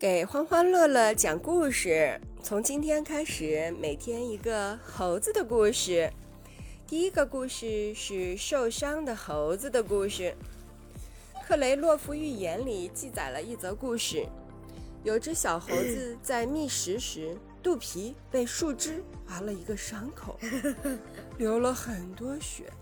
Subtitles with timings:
[0.00, 6.10] 给欢欢乐乐讲故事，从今天开始，每天一个猴子的故事。
[6.86, 10.34] 第一个故事是受伤的猴子的故事。
[11.46, 14.26] 克雷洛夫寓言里记载了一则故事：
[15.04, 20.38] 有只小猴子在觅食时，肚皮被树枝划了一个伤口，
[21.36, 22.72] 流了很多血。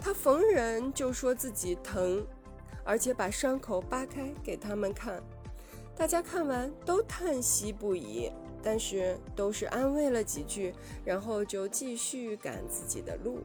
[0.00, 2.26] 他逢人就说自己疼，
[2.82, 5.22] 而且把伤口扒开给他们看。
[5.96, 10.74] 大家看完都叹息不已，但是都是安慰了几句，
[11.04, 13.40] 然后就继续赶自己的路。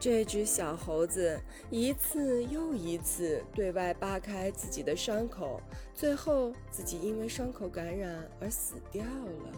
[0.00, 5.60] 这只小猴子一次又一次对外扒开自己的伤口，
[5.94, 9.52] 最后自己因为伤口感染而死掉了。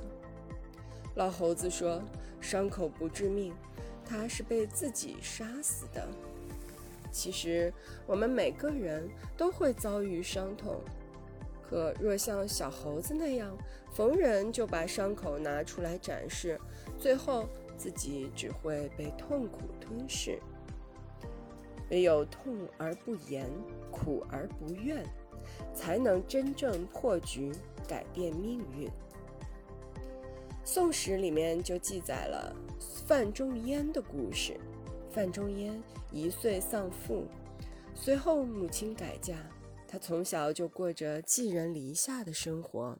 [1.17, 2.01] 老猴子说
[2.41, 3.55] ：“伤口不致命，
[4.05, 6.07] 他是被自己杀死的。”
[7.11, 7.73] 其实，
[8.07, 10.81] 我们每个人都会遭遇伤痛。
[11.69, 13.57] 可若像小猴子那样，
[13.93, 16.61] 逢人就把伤口拿出来展示，
[16.99, 20.39] 最后自己只会被痛苦吞噬。
[21.91, 23.51] 唯有痛而不言，
[23.91, 25.05] 苦而不怨，
[25.75, 27.53] 才能真正破局，
[27.89, 28.89] 改变命运。
[30.65, 32.55] 《宋史》里面就记载了
[33.07, 34.57] 范仲淹的故事。
[35.11, 37.25] 范仲淹一岁丧父，
[37.95, 39.35] 随后母亲改嫁。
[39.97, 42.99] 他从小就过着寄人篱下的生活，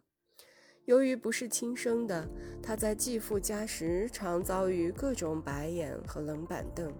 [0.87, 2.27] 由于不是亲生的，
[2.63, 6.91] 他在继父家时常遭遇各种白眼和冷板凳。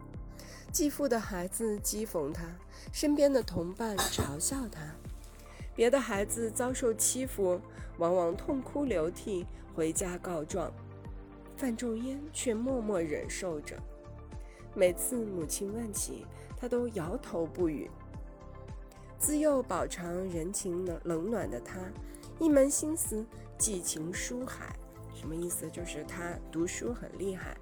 [0.71, 2.45] 继父的孩子讥讽他，
[2.93, 4.95] 身边的同伴嘲笑他，
[5.75, 7.59] 别的孩子遭受欺负，
[7.97, 10.71] 往往痛哭流涕回家告状，
[11.57, 13.75] 范仲淹却默默忍受着。
[14.75, 17.91] 每次母亲问起，他都摇头不语。
[19.19, 21.79] 自幼饱尝人情冷冷暖的他，
[22.39, 23.25] 一门心思
[23.59, 24.77] 寄情书海。
[25.15, 25.69] 什么意思？
[25.71, 27.57] 就是他读书很厉害，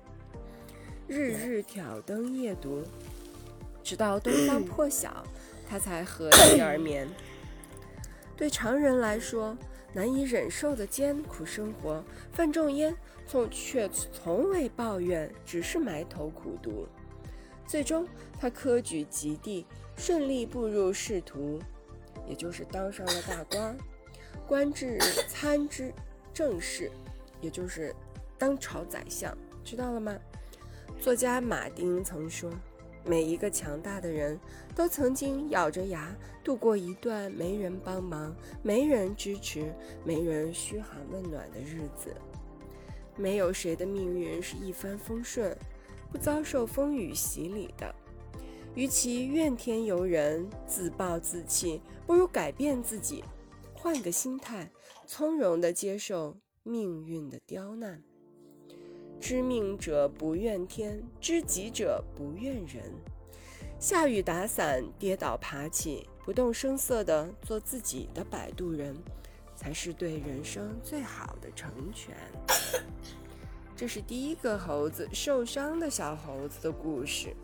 [1.07, 2.83] 日日挑灯夜读，
[3.83, 5.25] 直到东方破晓，
[5.69, 7.09] 他才合衣而眠。
[8.37, 9.57] 对常人来说
[9.93, 12.95] 难以忍受的艰苦生活，范仲淹
[13.29, 16.89] 从却从未抱怨，只是埋头苦读。
[17.65, 18.07] 最终，
[18.39, 19.65] 他科举及第，
[19.97, 21.59] 顺利步入仕途，
[22.29, 23.77] 也就是当上了大官，
[24.47, 25.93] 官至参知
[26.33, 26.91] 政事，
[27.41, 27.95] 也就是
[28.39, 30.17] 当朝宰相，知道了吗？
[31.01, 32.51] 作家马丁曾说
[33.05, 34.39] ：“每一个强大的人
[34.75, 39.73] 都曾经咬着牙度过一段没人帮忙、没人支持、
[40.05, 42.15] 没人嘘寒问暖的日子。
[43.17, 45.57] 没有谁的命运是一帆风顺。”
[46.11, 47.93] 不遭受风雨洗礼的，
[48.75, 53.23] 与其怨天尤人、自暴自弃，不如改变自己，
[53.73, 54.69] 换个心态，
[55.07, 58.03] 从容地接受命运的刁难。
[59.21, 62.93] 知命者不怨天，知己者不怨人。
[63.79, 68.97] 下雨打伞，跌倒爬起，不动声色地做自己的摆渡人，
[69.55, 72.15] 才是对人生最好的成全。
[73.77, 77.35] 这是第一个猴子受伤的小猴子的故事。